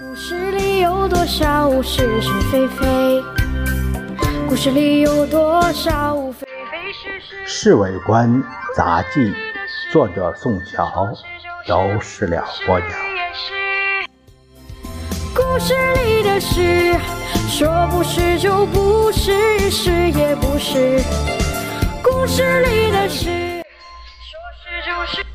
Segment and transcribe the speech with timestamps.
[0.00, 3.22] 故事里有多少是是非非？
[4.48, 7.36] 故事里有多少非非是是？
[7.46, 8.42] 《侍卫官
[8.74, 9.20] 杂记》，
[9.92, 11.12] 作者宋乔，
[11.66, 12.88] 由事了播讲。
[15.34, 16.94] 故事里的事，
[17.50, 21.02] 说不是就不是，是也不是。
[22.02, 25.26] 故事里的事，说是就是。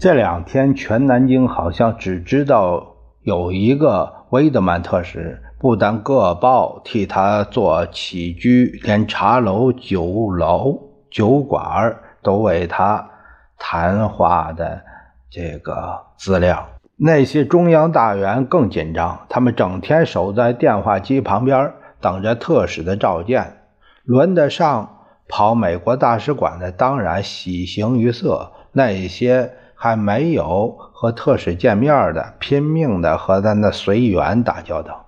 [0.00, 2.91] 这两天，全南京好像只知道
[3.22, 13.10] 有一个威德曼特使，不但各报替他做起居，连茶楼、酒楼、酒馆都为他
[13.58, 14.82] 谈话的
[15.30, 16.68] 这个资料。
[16.96, 23.58] 那些中央大员更紧张，他们整天守在电话机旁边，等着特使的召见。
[24.04, 24.98] 轮得上
[25.28, 35.06] 跑美国大使馆的，当然喜形于色；那些还没有和特使见面的，拼命的和他的随员打交道。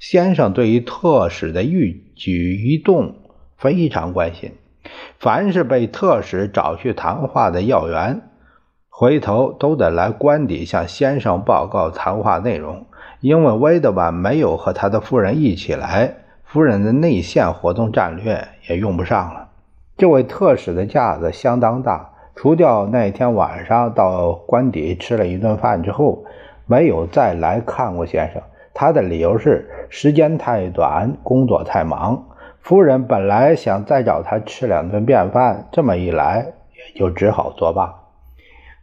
[0.00, 3.14] 先生对于特使的一举一动
[3.56, 4.50] 非常关心，
[5.20, 8.20] 凡是被特使找去谈话的要员。
[8.88, 12.86] 回头都得来官邸向先生报告谈话内容，
[13.20, 19.50] 因为威德曼没有和他的夫人一起来，夫人的内线活动战略也用不上了。
[19.96, 26.24] 这位特使的架子相当大，除掉那天晚上到官邸吃了一顿饭之后，
[26.66, 28.42] 没有再来看过先生。
[28.74, 32.26] 他的理由是时间太短，工作太忙。
[32.60, 38.02] 夫人本来想再找他吃两顿便饭，这么一来也就只好作罢。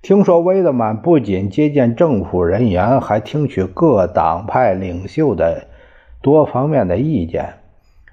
[0.00, 5.68] 听说威德曼不仅接见政府人员，还听取各党派领袖的
[6.22, 7.54] 多方面的意见。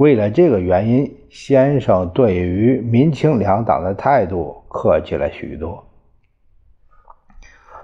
[0.00, 5.84] 为了这个原因，先生对于民清两党的态度客气了许多。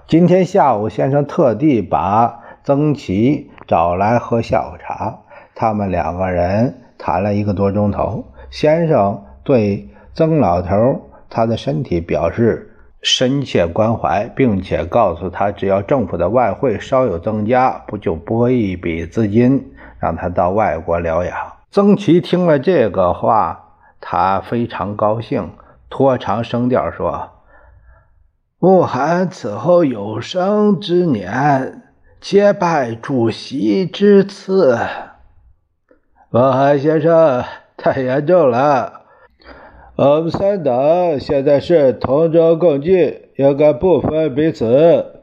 [0.07, 5.19] 今天下午，先生特地把曾琦找来喝下午茶，
[5.53, 8.25] 他们两个人谈了一个多钟头。
[8.49, 10.99] 先生对曾老头
[11.29, 21.56] 他的身体表示深切关怀，并且告诉他，只要政府的外汇稍有增加，不就拨一笔资金让他到外国疗养。
[21.77, 25.51] 曾琦听了这个话，他非常高兴，
[25.91, 27.29] 拖长声调说
[28.57, 31.83] ：“穆罕此后有生之年，
[32.19, 34.75] 皆拜主席之赐。”
[36.33, 37.43] 穆罕先生，
[37.77, 39.03] 太严重了。
[39.97, 45.16] 我们三党现在是同舟共济，应该不分彼此。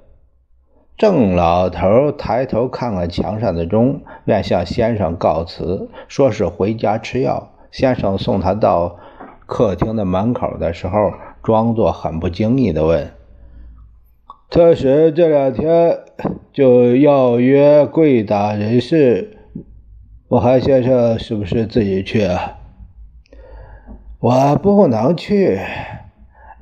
[0.96, 7.50] 郑老头抬头看看墙上的钟，便向先生告辞，说是回家吃药。
[7.72, 8.96] 先生送他到
[9.44, 11.12] 客厅的门口的时候，
[11.42, 13.10] 装作很不经意的问
[14.48, 15.98] ：“特使这两天
[16.52, 19.36] 就要约贵党人士，
[20.28, 22.58] 我韩先生是不是自己去啊？”
[24.20, 25.58] 我不能去，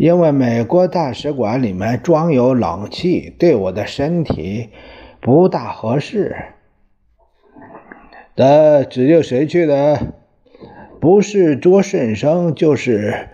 [0.02, 4.70] 因为美国大使馆里面装有冷气，对我的身体
[5.20, 6.34] 不大合适。
[8.34, 10.14] 那指定谁去的？
[11.00, 13.28] 不是卓顺生，就是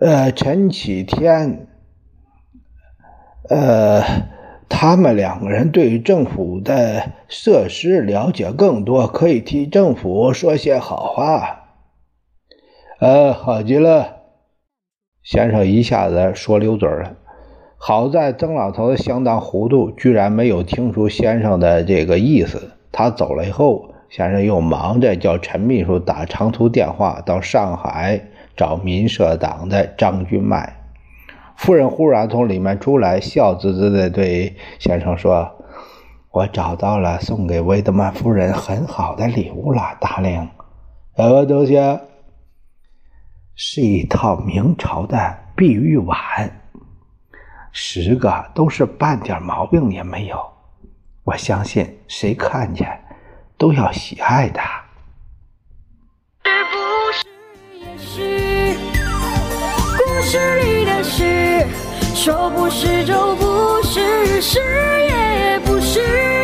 [0.00, 1.68] 呃陈启天。
[3.48, 4.02] 呃，
[4.68, 11.68] 他们两个人对政府的设施了解更多，可以替政府说些好话。
[12.98, 14.15] 呃，好极了，
[15.26, 17.14] 先生一下子说溜嘴了。
[17.78, 22.70] 好在曾老头子相当糊涂，居然没有听出先生的这个意思。
[22.92, 28.20] 他走了以后，先生又忙着叫陈秘书打长途电话到上海
[28.56, 30.76] 找民社党的张君迈。
[31.56, 35.50] 夫人忽然从里面出来，笑滋滋的对先生说
[36.30, 40.48] ：“我找到了送给维德曼夫人很好的礼物了，大令。
[41.16, 41.76] 什么东西？”
[43.76, 46.50] 是一套明朝的碧玉碗，
[47.72, 50.50] 十个都是半点毛病也没有。
[51.24, 52.98] 我相信谁看见
[53.58, 54.62] 都要喜爱的。
[56.42, 56.78] 是不
[57.12, 57.26] 是
[57.78, 58.78] 也是
[59.98, 61.66] 故事里的事？
[62.14, 66.35] 说不是就不是，是也不是。